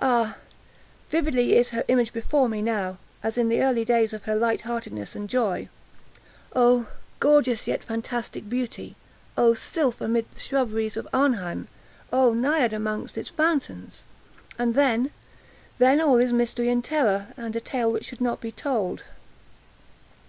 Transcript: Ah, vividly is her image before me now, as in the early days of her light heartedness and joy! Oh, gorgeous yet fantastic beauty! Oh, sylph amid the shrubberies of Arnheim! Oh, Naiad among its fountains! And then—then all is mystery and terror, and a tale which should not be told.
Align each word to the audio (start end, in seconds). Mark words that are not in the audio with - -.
Ah, 0.00 0.36
vividly 1.12 1.54
is 1.56 1.70
her 1.70 1.84
image 1.86 2.12
before 2.12 2.48
me 2.48 2.60
now, 2.60 2.98
as 3.22 3.38
in 3.38 3.46
the 3.48 3.62
early 3.62 3.84
days 3.84 4.12
of 4.12 4.24
her 4.24 4.34
light 4.34 4.62
heartedness 4.62 5.14
and 5.14 5.28
joy! 5.30 5.68
Oh, 6.56 6.88
gorgeous 7.20 7.68
yet 7.68 7.84
fantastic 7.84 8.48
beauty! 8.48 8.96
Oh, 9.38 9.54
sylph 9.54 10.00
amid 10.00 10.26
the 10.34 10.40
shrubberies 10.40 10.96
of 10.96 11.06
Arnheim! 11.12 11.68
Oh, 12.12 12.32
Naiad 12.34 12.72
among 12.72 13.08
its 13.14 13.28
fountains! 13.28 14.02
And 14.58 14.74
then—then 14.74 16.00
all 16.00 16.16
is 16.18 16.32
mystery 16.32 16.68
and 16.68 16.82
terror, 16.84 17.28
and 17.36 17.54
a 17.54 17.60
tale 17.60 17.92
which 17.92 18.06
should 18.06 18.20
not 18.20 18.40
be 18.40 18.50
told. 18.50 19.04